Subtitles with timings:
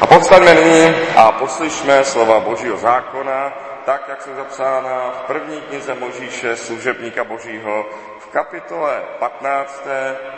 [0.00, 3.52] A povstaňme nyní a poslyšme slova Božího zákona,
[3.84, 7.86] tak, jak jsou zapsána v první knize Možíše, služebníka Božího,
[8.18, 9.86] v kapitole 15,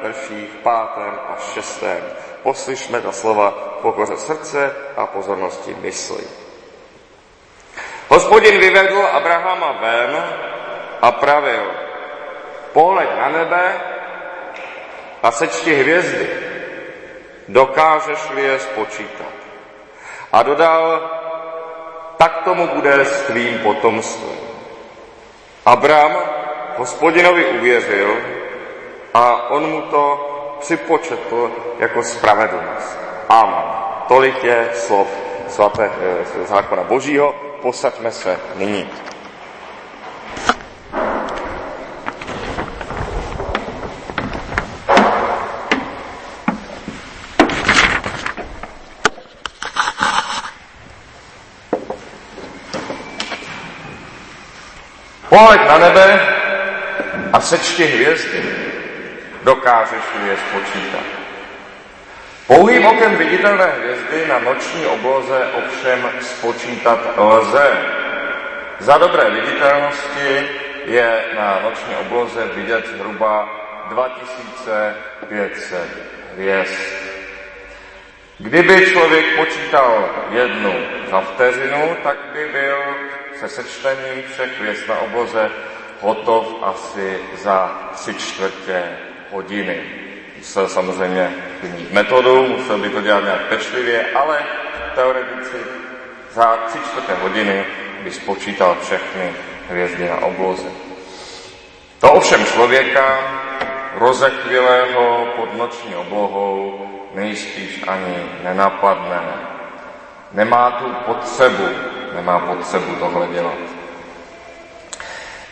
[0.03, 0.65] verších 5.
[0.65, 1.85] a 6.
[2.43, 3.51] Poslyšme ta slova
[3.83, 6.25] pokoře srdce a pozornosti mysli.
[8.09, 10.25] Hospodin vyvedl Abrahama ven
[11.03, 11.71] a pravil,
[12.73, 13.81] pohled na nebe
[15.23, 16.31] a sečti hvězdy,
[17.49, 19.38] dokážeš-li je spočítat.
[20.33, 21.11] A dodal,
[22.17, 24.37] tak tomu bude s tvým potomstvem.
[25.67, 26.17] Abram
[26.77, 28.17] hospodinovi uvěřil
[29.15, 30.25] a on mu to
[30.61, 32.99] připočetl jako spravedlnost.
[33.29, 33.65] Amen.
[34.09, 35.09] Tolik je slov
[35.49, 35.91] svaté
[36.43, 37.35] e, zákona Božího.
[37.63, 38.91] Posaďme se nyní.
[55.39, 56.21] Pohled na nebe
[57.33, 58.43] a sečti hvězdy.
[59.43, 61.05] Dokážeš je spočítat.
[62.47, 67.77] Pouhým okem viditelné hvězdy na noční obloze ovšem spočítat lze.
[68.79, 70.49] Za dobré viditelnosti
[70.85, 73.49] je na noční obloze vidět zhruba
[73.89, 75.81] 2500
[76.35, 76.81] hvězd.
[78.39, 80.75] Kdyby člověk počítal jednu
[81.11, 82.77] za vteřinu, tak by byl
[83.47, 85.51] se všech hvězd na obloze
[86.01, 88.83] hotov asi za tři čtvrtě
[89.31, 89.83] hodiny.
[90.39, 94.45] Musel samozřejmě mít metodu, musel by to dělat nějak pečlivě, ale
[94.95, 95.57] teoreticky
[96.33, 97.65] za tři čtvrtě hodiny
[98.03, 99.33] by spočítal všechny
[99.69, 100.69] hvězdy na obloze.
[102.01, 103.19] To ovšem člověka
[103.95, 109.21] rozechvilého pod noční oblohou nejspíš ani nenapadne.
[110.33, 111.69] Nemá tu potřebu
[112.15, 113.59] nemá potřebu tohle dělat.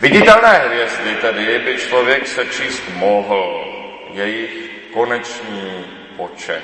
[0.01, 3.65] Viditelné hvězdy tedy by člověk sečíst mohl,
[4.13, 4.51] jejich
[4.93, 5.85] konečný
[6.17, 6.63] počet.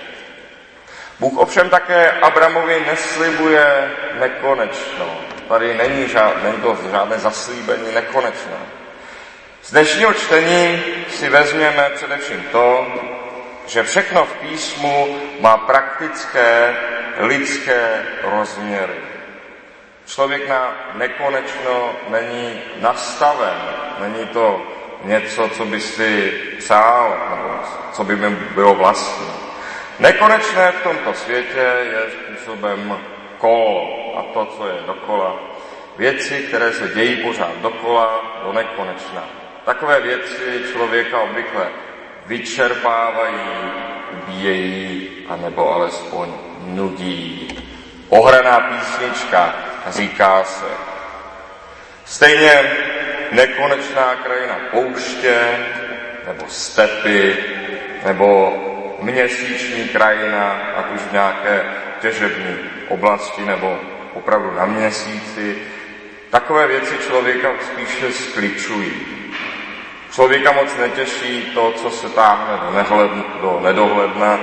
[1.20, 5.20] Bůh ovšem také Abramovi neslibuje nekonečno.
[5.48, 8.58] Tady není, žád, není to žádné zaslíbení nekonečné.
[9.62, 12.86] Z dnešního čtení si vezměme především to,
[13.66, 16.76] že všechno v písmu má praktické
[17.18, 19.11] lidské rozměry.
[20.06, 23.56] Člověk na nekonečno není nastaven,
[23.98, 24.62] není to
[25.04, 27.54] něco, co by si přál, nebo
[27.92, 29.26] co by mi bylo vlastní.
[29.98, 32.98] Nekonečné v tomto světě je způsobem
[33.38, 35.36] kolo a to, co je dokola.
[35.96, 39.24] Věci, které se dějí pořád dokola, do nekonečna.
[39.64, 41.68] Takové věci člověka obvykle
[42.26, 43.40] vyčerpávají,
[44.12, 46.28] ubíjejí, anebo alespoň
[46.66, 47.48] nudí.
[48.08, 49.54] Ohraná písnička,
[49.88, 50.66] říká se.
[52.04, 52.62] Stejně
[53.32, 55.48] nekonečná krajina pouště,
[56.26, 57.36] nebo stepy,
[58.04, 58.56] nebo
[59.00, 61.64] měsíční krajina, ať už v nějaké
[62.00, 62.56] těžební
[62.88, 63.78] oblasti, nebo
[64.14, 65.58] opravdu na měsíci.
[66.30, 68.92] Takové věci člověka spíše skličují.
[70.12, 73.10] Člověka moc netěší to, co se táhne do, nehled,
[73.40, 74.38] do nedohledna.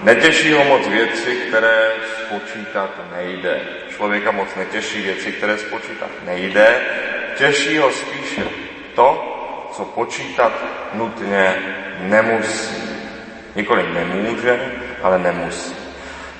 [0.00, 1.92] Netěší ho moc věci, které
[2.26, 3.60] spočítat nejde
[3.98, 6.80] člověka moc netěší věci, které spočítat nejde.
[7.36, 8.42] Těší ho spíše
[8.94, 9.34] to,
[9.72, 10.52] co počítat
[10.94, 11.54] nutně
[12.00, 12.82] nemusí.
[13.54, 14.60] Nikoli nemůže,
[15.02, 15.74] ale nemusí.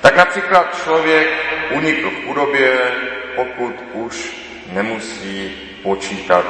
[0.01, 1.27] Tak například člověk
[1.71, 2.77] unikl v chudobě,
[3.35, 4.35] pokud už
[4.71, 5.51] nemusí
[5.83, 6.45] počítat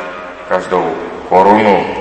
[0.49, 0.97] každou
[1.29, 1.95] korunu.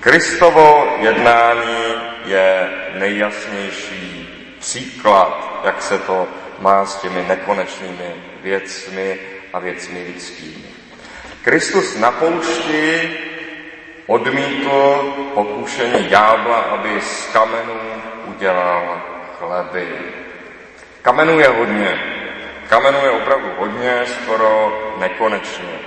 [0.00, 1.87] Kristovo jednání
[2.28, 4.28] je nejjasnější
[4.60, 6.28] příklad, jak se to
[6.58, 9.18] má s těmi nekonečnými věcmi
[9.52, 10.68] a věcmi lidskými.
[11.42, 13.18] Kristus na poušti
[14.06, 17.80] odmítl pokušení ďábla, aby z kamenů
[18.24, 19.02] udělal
[19.38, 19.88] chleby.
[21.02, 22.00] Kamenů je hodně.
[22.68, 25.78] Kamenů je opravdu hodně, skoro nekonečně.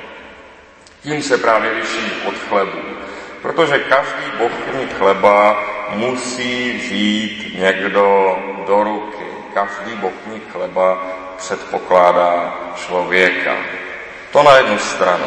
[1.02, 2.80] Tím se právě liší od chlebu.
[3.42, 5.64] Protože každý bochník chleba
[5.96, 11.04] musí vzít někdo do ruky každý bokník chleba
[11.38, 13.56] předpokládá člověka.
[14.32, 15.26] To na jednu stranu.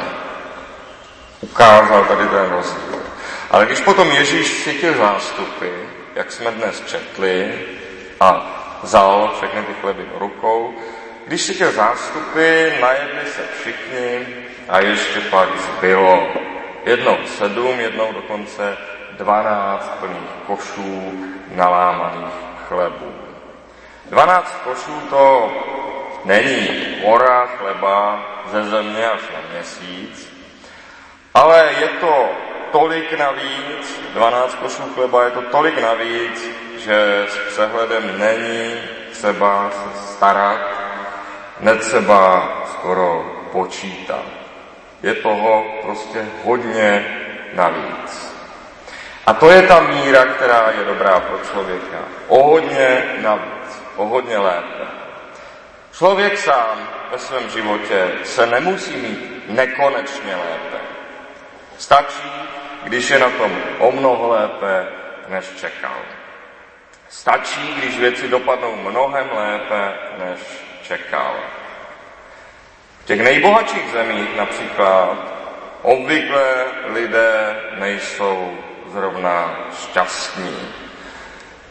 [1.40, 3.02] Ukázal tady ten rozdíl.
[3.50, 5.68] Ale když potom Ježíš cítil zástupy,
[6.14, 7.54] jak jsme dnes četli,
[8.20, 8.46] a
[8.82, 10.74] vzal všechny ty chleby do rukou,
[11.26, 14.26] když cítil zástupy, najedli se všichni
[14.68, 16.28] a ještě pak zbylo
[16.86, 18.76] jednou sedm, jednou dokonce
[19.18, 21.12] dvanáct plných košů
[21.54, 22.34] nalámaných
[22.68, 23.12] chlebů.
[24.10, 25.52] 12 košů to
[26.24, 26.68] není
[27.04, 28.22] hora chleba
[28.52, 30.34] ze země až na měsíc,
[31.34, 32.28] ale je to
[32.72, 38.74] tolik navíc, 12 košů chleba je to tolik navíc, že s přehledem není
[39.12, 40.60] třeba se starat,
[41.60, 44.24] netřeba skoro počítat.
[45.02, 47.04] Je toho prostě hodně
[47.54, 48.33] navíc.
[49.26, 51.98] A to je ta míra, která je dobrá pro člověka.
[52.28, 54.84] O hodně navíc, o hodně lépe.
[55.92, 60.78] Člověk sám ve svém životě se nemusí mít nekonečně lépe.
[61.78, 62.32] Stačí,
[62.82, 64.86] když je na tom o mnoho lépe,
[65.28, 65.96] než čekal.
[67.08, 70.40] Stačí, když věci dopadnou mnohem lépe, než
[70.82, 71.34] čekal.
[73.02, 75.16] V těch nejbohatších zemích například
[75.82, 78.58] obvykle lidé nejsou
[78.94, 80.56] zrovna šťastní.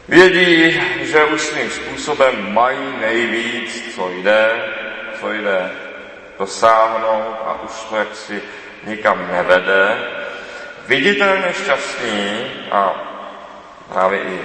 [0.07, 4.49] Vědí, že už svým způsobem mají nejvíc, co jde,
[5.19, 5.71] co jde
[6.39, 8.41] dosáhnout a už to jaksi
[8.83, 9.97] nikam nevede.
[10.87, 12.93] Viditelně šťastní a
[13.93, 14.39] právě i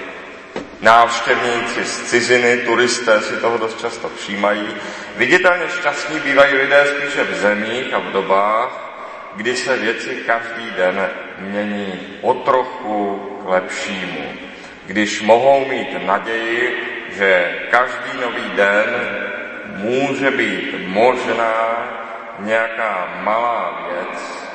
[0.80, 4.68] návštěvníci z ciziny, turisté si toho dost často všímají.
[5.16, 8.70] Viditelně šťastní bývají lidé spíše v zemích a v dobách,
[9.34, 11.10] kdy se věci každý den
[11.40, 14.32] mění o trochu k lepšímu.
[14.86, 18.84] Když mohou mít naději, že každý nový den
[19.66, 21.54] může být možná
[22.38, 24.48] nějaká malá věc,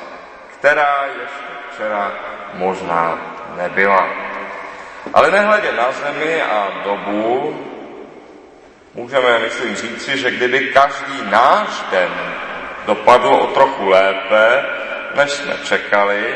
[0.58, 2.12] která ještě včera
[2.54, 3.18] možná
[3.56, 4.08] nebyla.
[5.14, 7.60] Ale nehledě na zemi a dobu,
[8.94, 12.10] můžeme, myslím, říci, že kdyby každý náš den
[12.86, 14.64] dopadl o trochu lépe,
[15.14, 16.34] než jsme čekali,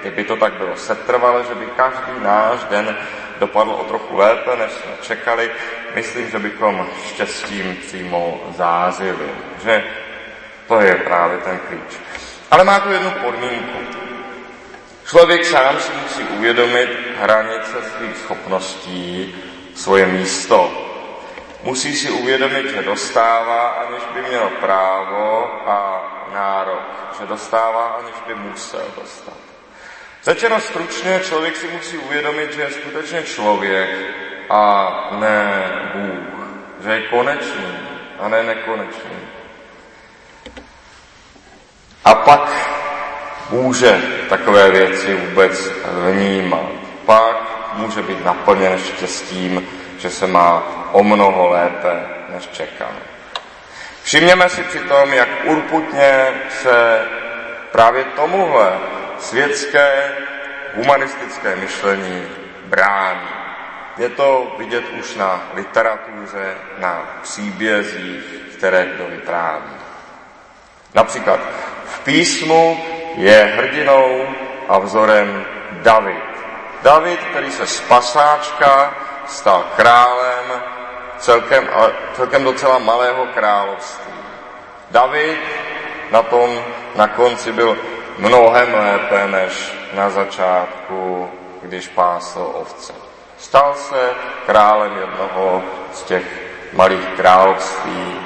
[0.00, 2.96] kdyby to tak bylo setrvale, že by každý náš den
[3.38, 5.50] dopadl o trochu lépe, než jsme čekali,
[5.94, 9.28] myslím, že bychom štěstím přímo zázili.
[9.64, 9.84] Že
[10.68, 12.00] to je právě ten klíč.
[12.50, 13.78] Ale má to jednu podmínku.
[15.06, 16.88] Člověk sám si musí uvědomit
[17.18, 19.34] hranice svých schopností,
[19.74, 20.72] svoje místo.
[21.62, 26.02] Musí si uvědomit, že dostává, aniž by měl právo a
[26.34, 26.82] nárok.
[27.20, 29.49] Že dostává, aniž by musel dostat.
[30.22, 33.90] Začeno stručně, člověk si musí uvědomit, že je skutečně člověk
[34.50, 35.62] a ne
[35.94, 36.46] Bůh.
[36.84, 37.78] Že je konečný
[38.20, 39.16] a ne nekonečný.
[42.04, 42.52] A pak
[43.50, 45.70] může takové věci vůbec
[46.10, 46.70] vnímat.
[47.06, 47.36] Pak
[47.76, 49.68] může být naplněn štěstím,
[49.98, 50.62] že se má
[50.92, 52.92] o mnoho lépe, než čekal.
[54.02, 56.26] Všimněme si přitom, jak urputně
[56.62, 57.04] se
[57.72, 58.72] právě tomuhle
[59.20, 60.12] světské
[60.74, 62.28] humanistické myšlení
[62.64, 63.28] brání.
[63.98, 68.24] Je to vidět už na literatuře, na příbězích,
[68.56, 69.74] které kdo vypráví.
[70.94, 71.40] Například
[71.84, 72.80] v písmu
[73.14, 74.26] je hrdinou
[74.68, 76.30] a vzorem David.
[76.82, 78.94] David, který se z pasáčka
[79.26, 80.62] stal králem
[81.18, 81.68] celkem,
[82.16, 84.12] celkem docela malého království.
[84.90, 85.38] David
[86.10, 86.64] na tom
[86.96, 87.78] na konci byl
[88.18, 91.30] mnohem lépe než na začátku,
[91.62, 92.92] když pásl ovce.
[93.38, 94.10] Stal se
[94.46, 95.62] králem jednoho
[95.92, 96.24] z těch
[96.72, 98.20] malých království,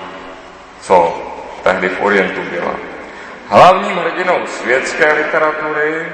[0.80, 1.14] co
[1.62, 2.75] tehdy v Orientu byla.
[3.49, 6.12] Hlavním hrdinou světské literatury,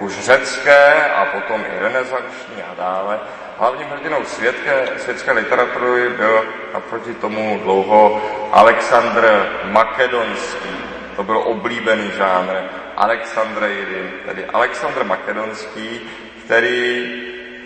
[0.00, 3.20] už řecké a potom i renesanční a dále,
[3.58, 8.22] hlavním hrdinou světské, světské literatury byl naproti tomu dlouho
[8.52, 10.76] Alexandr Makedonský.
[11.16, 12.54] To byl oblíbený žánr.
[12.96, 16.00] Alexandrejdy, tedy Alexandr Makedonský,
[16.44, 17.10] který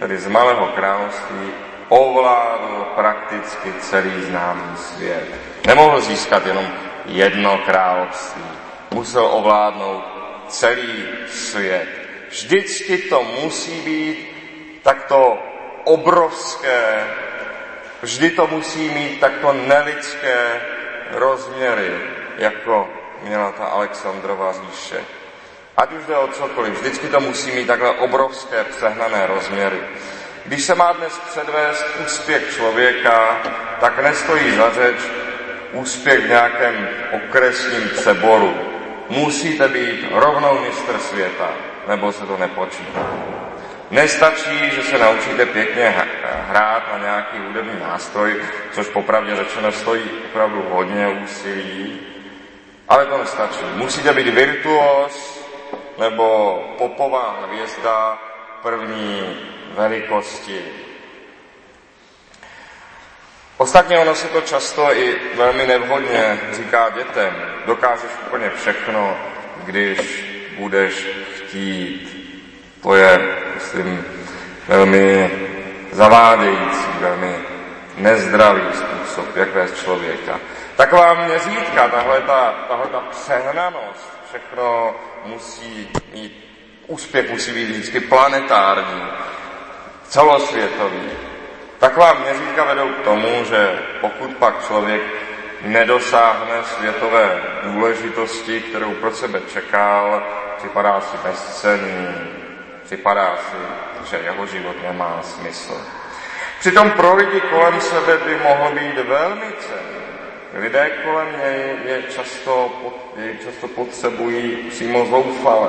[0.01, 1.53] tedy z Malého království
[1.89, 5.25] ovládl prakticky celý známý svět.
[5.67, 6.69] Nemohl získat jenom
[7.07, 8.45] jedno království.
[8.91, 10.05] Musel ovládnout
[10.49, 11.89] celý svět.
[12.29, 14.29] Vždycky to musí být
[14.83, 15.39] takto
[15.85, 17.05] obrovské,
[18.03, 20.61] vždy to musí mít takto nelidské
[21.13, 21.93] rozměry,
[22.39, 22.89] jako
[23.23, 25.05] měla ta Alexandrova říše.
[25.79, 29.79] Ať už jde o cokoliv, vždycky to musí mít takhle obrovské přehnané rozměry.
[30.45, 33.37] Když se má dnes předvést úspěch člověka,
[33.81, 34.97] tak nestojí za řeč
[35.73, 38.55] úspěch v nějakém okresním přeboru.
[39.09, 41.49] Musíte být rovnou mistr světa,
[41.89, 43.07] nebo se to nepočítá.
[43.91, 45.95] Nestačí, že se naučíte pěkně
[46.49, 48.43] hrát na nějaký hudební nástroj,
[48.73, 52.01] což popravdě řečeno stojí opravdu hodně úsilí,
[52.89, 53.65] ale to nestačí.
[53.75, 55.38] Musíte být virtuos
[55.99, 58.19] nebo popová hvězda
[58.63, 59.37] první
[59.77, 60.65] velikosti.
[63.57, 67.35] Ostatně ono se to často i velmi nevhodně říká dětem.
[67.67, 69.17] Dokážeš úplně všechno,
[69.65, 70.25] když
[70.59, 72.19] budeš chtít.
[72.83, 74.05] To je, myslím,
[74.69, 75.31] velmi
[75.93, 77.37] zavádějící, velmi
[77.97, 80.41] nezdravý způsob, jak vést člověka.
[80.77, 84.95] Taková měřítka, tahle ta, tahle ta přehnanost, všechno
[85.25, 86.45] musí mít,
[86.87, 89.03] úspěch musí být vždycky planetární,
[90.09, 91.11] celosvětový.
[91.79, 95.03] Taková měřítka vedou k tomu, že pokud pak člověk
[95.63, 100.23] nedosáhne světové důležitosti, kterou pro sebe čekal,
[100.59, 102.09] připadá si bezcenný,
[102.85, 103.57] připadá si,
[104.11, 105.87] že jeho život nemá smysl.
[106.61, 109.98] Přitom pro lidi kolem sebe by mohl být velmi cený.
[110.55, 112.71] Lidé kolem něj je často,
[113.17, 115.69] je často potřebují přímo zoufale.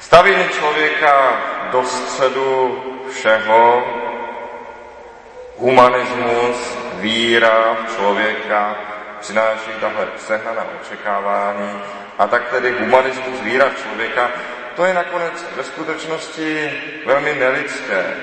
[0.00, 1.40] Stavění člověka
[1.72, 3.84] do středu všeho,
[5.56, 8.76] humanismus, víra v člověka
[9.20, 11.82] přináší tahle přehnaná očekávání
[12.18, 14.30] a tak tedy humanismus, víra v člověka,
[14.76, 16.72] to je nakonec ve skutečnosti
[17.06, 18.14] velmi nelidské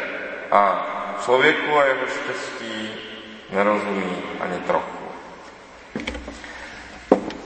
[0.51, 0.87] a
[1.25, 2.95] člověku a jeho štěstí
[3.49, 5.02] nerozumí ani trochu.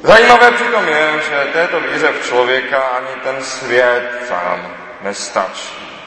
[0.08, 4.68] Zajímavé přitom je, že této víře v člověka ani ten svět sám
[5.02, 5.98] nestačí.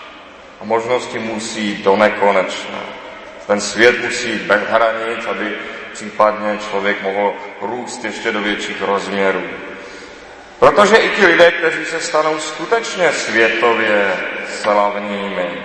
[0.61, 2.78] A možnosti musí do nekonečna.
[3.47, 5.57] Ten svět musí bez hranic, aby
[5.92, 9.42] případně člověk mohl růst ještě do větších rozměrů.
[10.59, 14.12] Protože i ti lidé, kteří se stanou skutečně světově
[14.49, 15.64] slavnými,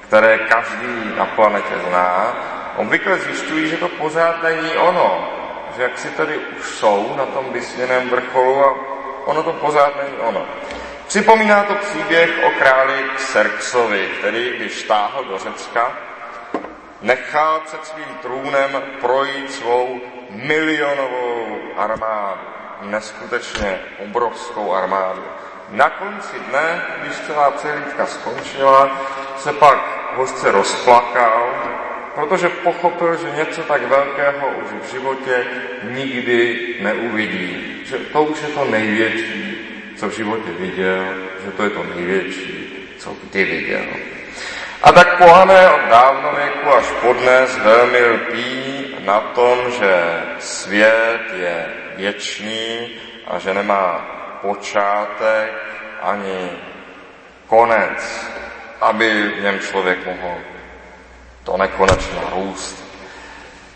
[0.00, 2.36] které každý na planetě zná,
[2.76, 5.33] obvykle zjišťují, že to pořád není ono.
[5.76, 8.74] Že jak si tady už jsou na tom vysněném vrcholu a
[9.24, 10.46] ono to pořád není ono.
[11.06, 15.92] Připomíná to příběh o králi Xerxovi, který, když táhl do Řecka,
[17.02, 20.00] nechal před svým trůnem projít svou
[20.30, 22.40] milionovou armádu.
[22.80, 25.22] Neskutečně obrovskou armádu.
[25.70, 28.90] Na konci dne, když celá přehlídka skončila,
[29.36, 29.78] se pak
[30.16, 31.46] hořce rozplakal,
[32.14, 35.46] protože pochopil, že něco tak velkého už v životě
[35.82, 37.82] nikdy neuvidí.
[37.84, 39.58] Že to už je to největší,
[39.96, 43.86] co v životě viděl, že to je to největší, co kdy viděl.
[44.82, 51.66] A tak pohané od dávnověku až podnes velmi lpí na tom, že svět je
[51.96, 52.90] věčný
[53.26, 54.06] a že nemá
[54.42, 55.52] počátek
[56.02, 56.50] ani
[57.46, 58.26] konec,
[58.80, 60.53] aby v něm člověk mohl
[61.44, 62.84] to nekonečně růst.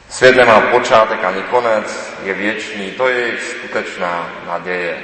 [0.08, 4.98] Svět nemá počátek ani konec, je věčný, to je jejich skutečná naděje.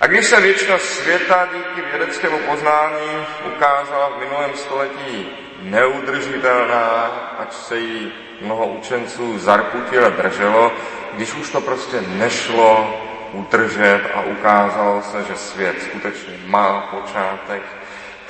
[0.00, 5.28] A když se věčnost světa díky vědeckému poznání ukázala v minulém století
[5.62, 7.04] neudržitelná,
[7.38, 10.72] ať se jí mnoho učenců zarputile drželo,
[11.12, 13.00] když už to prostě nešlo
[13.32, 17.62] udržet a ukázalo se, že svět skutečně má počátek,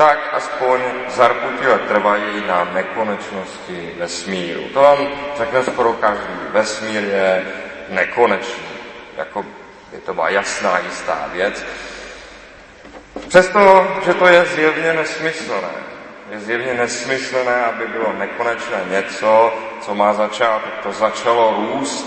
[0.01, 4.63] tak aspoň zarputile trvají na nekonečnosti vesmíru.
[4.73, 4.99] To vám
[5.37, 6.33] řekne skoro každý.
[6.53, 7.47] Vesmír je
[7.89, 8.65] nekonečný.
[9.17, 9.45] Jako
[9.93, 11.65] je to byla jasná, jistá věc.
[13.29, 15.75] Přesto, že to je zjevně nesmyslné.
[16.31, 20.73] Je zjevně nesmyslné, aby bylo nekonečné něco, co má začátek.
[20.83, 22.07] To začalo růst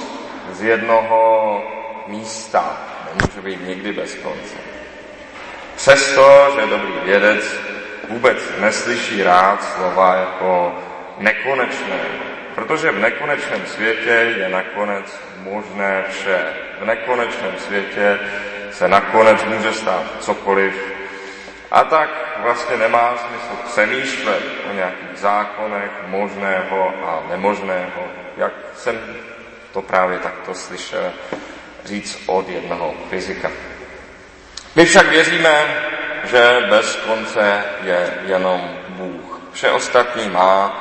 [0.52, 1.62] z jednoho
[2.08, 2.78] místa.
[3.06, 4.56] Nemůže být nikdy bez konce.
[5.76, 7.63] Přesto, že dobrý vědec
[8.10, 10.76] vůbec neslyší rád slova jako
[11.18, 12.00] nekonečné,
[12.56, 16.46] protože v nekonečném světě je nakonec možné vše.
[16.82, 18.20] V nekonečném světě
[18.72, 20.94] se nakonec může stát cokoliv.
[21.72, 22.10] A tak
[22.44, 28.08] vlastně nemá smysl přemýšlet o nějakých zákonech možného a nemožného,
[28.38, 29.00] jak jsem
[29.74, 31.14] to právě takto slyšel
[31.86, 33.52] říct od jednoho fyzika.
[34.76, 35.84] My však věříme,
[36.24, 39.40] že bez konce je jenom Bůh.
[39.52, 40.74] Vše ostatní má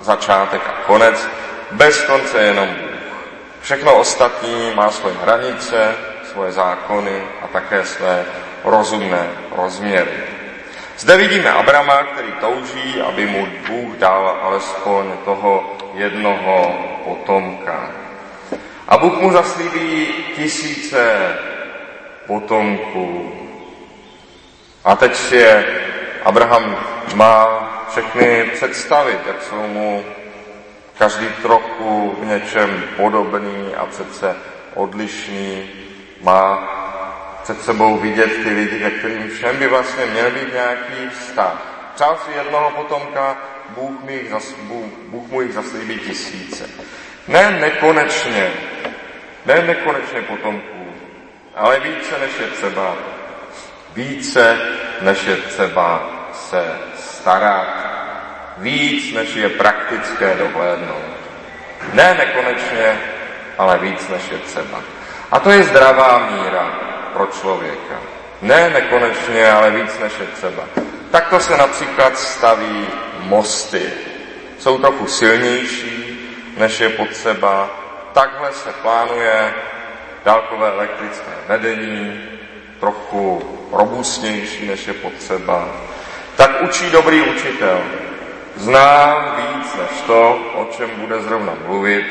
[0.00, 1.28] začátek a konec,
[1.70, 2.90] bez konce je jenom Bůh.
[3.60, 5.94] Všechno ostatní má svoje hranice,
[6.32, 8.24] svoje zákony a také své
[8.64, 10.12] rozumné rozměry.
[10.98, 16.74] Zde vidíme Abrama, který touží, aby mu Bůh dal alespoň toho jednoho
[17.04, 17.90] potomka.
[18.88, 21.36] A Bůh mu zaslíbí tisíce
[22.26, 23.32] potomků.
[24.84, 25.66] A teď je
[26.24, 26.76] Abraham
[27.14, 30.04] má všechny představit, jak jsou mu
[30.98, 34.36] každý trochu v něčem podobný a přece
[34.74, 35.70] odlišný,
[36.20, 36.76] má
[37.42, 41.54] před sebou vidět ty lidi, ke kterým všem by vlastně měl být nějaký vztah.
[41.94, 43.36] Přál si jednoho potomka,
[43.68, 46.70] Bůh, mi jich zas, Bůh, Bůh mu jich zaslíbí tisíce.
[47.28, 48.52] Ne nekonečně,
[49.46, 50.86] ne nekonečně potomků,
[51.56, 52.94] ale více než je třeba.
[53.94, 54.58] Více
[55.00, 56.64] než je třeba se
[56.98, 57.66] starat.
[58.58, 61.20] Víc než je praktické dohlédnout.
[61.92, 63.00] Ne nekonečně,
[63.58, 64.82] ale víc než je třeba.
[65.30, 66.72] A to je zdravá míra
[67.12, 68.00] pro člověka.
[68.42, 70.62] Ne nekonečně, ale víc než je třeba.
[71.10, 72.86] Takto se například staví
[73.18, 73.92] mosty.
[74.58, 76.20] Jsou trochu silnější,
[76.56, 77.70] než je potřeba.
[78.12, 79.54] Takhle se plánuje
[80.24, 82.22] dálkové elektrické vedení,
[82.80, 85.68] trochu robustnější, než je potřeba.
[86.36, 87.80] Tak učí dobrý učitel.
[88.56, 92.04] Zná víc než to, o čem bude zrovna mluvit,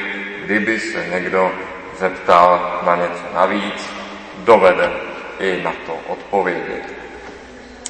[0.45, 1.51] kdyby se někdo
[1.99, 3.89] zeptal na něco navíc,
[4.37, 4.91] dovede
[5.39, 6.83] i na to odpovědět.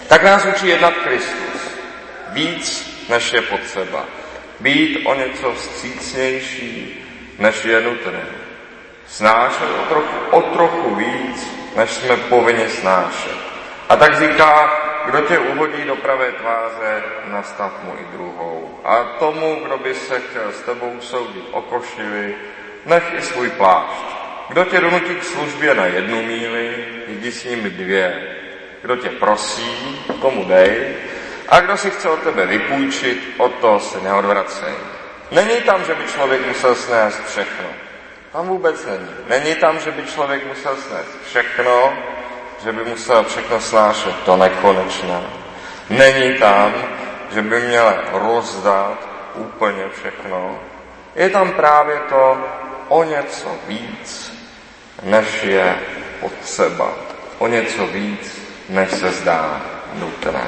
[0.07, 1.77] Tak nás učí jednat Kristus.
[2.29, 4.05] Víc, než je potřeba.
[4.59, 7.05] Být o něco vstřícnější,
[7.39, 8.25] než je nutné.
[9.07, 13.48] Snášet o trochu, o trochu víc, než jsme povinni snášet.
[13.89, 14.71] A tak říká,
[15.05, 18.79] kdo tě uhodí do pravé tváře, nastav mu i druhou.
[18.83, 22.35] A tomu, kdo by se chtěl s tebou soudit o košili,
[22.85, 24.19] nech i svůj plášť.
[24.49, 28.35] Kdo tě donutí k službě na jednu míli, jdi s ním dvě.
[28.81, 30.95] Kdo tě prosí, tomu dej.
[31.49, 34.73] A kdo si chce od tebe vypůjčit, o to se neodvracej.
[35.31, 37.65] Není tam, že by člověk musel snést všechno.
[38.31, 39.09] Tam vůbec není.
[39.29, 41.93] Není tam, že by člověk musel snést všechno,
[42.63, 45.21] že by musel všechno snášet to nekonečné.
[45.89, 46.73] Není tam,
[47.33, 50.59] že by měl rozdat úplně všechno.
[51.15, 52.37] Je tam právě to
[52.87, 54.33] o něco víc,
[55.03, 55.75] než je
[56.19, 56.89] potřeba.
[57.37, 59.61] O něco víc, než se zdá
[59.93, 60.47] nutné.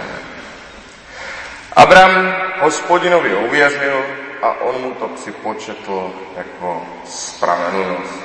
[1.74, 4.06] Abram hospodinovi uvěřil
[4.42, 8.22] a on mu to připočetl jako spravedlnost.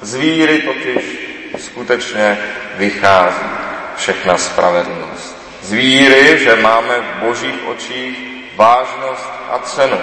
[0.00, 2.38] Z víry totiž skutečně
[2.76, 3.50] vychází
[3.96, 5.36] všechna spravedlnost.
[5.62, 8.18] Z víry, že máme v božích očích
[8.56, 9.98] vážnost a cenu.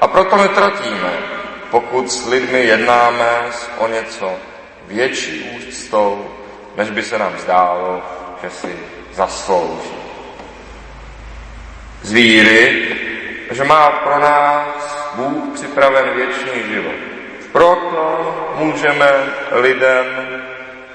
[0.00, 1.12] A proto netratíme,
[1.70, 4.32] pokud s lidmi jednáme s o něco
[4.86, 6.30] větší úctou,
[6.76, 8.02] než by se nám zdálo,
[8.42, 8.76] že si
[9.12, 9.96] zaslouží.
[12.02, 12.88] Z víry,
[13.50, 16.94] že má pro nás Bůh připraven věčný život.
[17.52, 19.10] Proto můžeme
[19.52, 20.06] lidem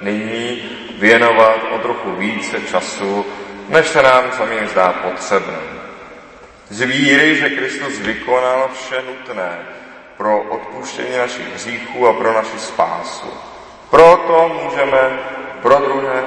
[0.01, 0.63] nyní
[0.99, 3.25] věnovat o trochu více času,
[3.69, 5.59] než se nám samým zdá potřebné.
[6.69, 9.59] Z víry, že Kristus vykonal vše nutné
[10.17, 13.33] pro odpuštění našich hříchů a pro naši spásu.
[13.89, 15.19] Proto můžeme
[15.61, 16.23] pro druhé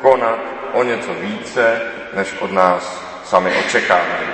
[0.00, 0.38] konat
[0.72, 1.80] o něco více,
[2.14, 4.28] než od nás sami očekávají.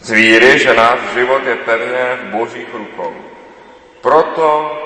[0.00, 3.14] Z víry, že náš život je pevně v božích rukou.
[4.00, 4.78] Proto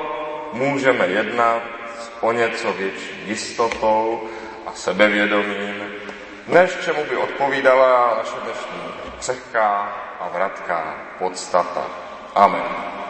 [0.53, 1.63] můžeme jednat
[2.23, 4.29] o něco větší jistotou
[4.67, 5.75] a sebevědomím,
[6.49, 8.83] než čemu by odpovídala naše dnešní
[9.19, 11.87] křehká a vratká podstata.
[12.35, 13.02] Amen.